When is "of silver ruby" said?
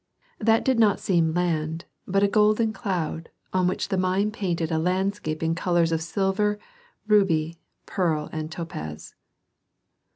5.91-7.59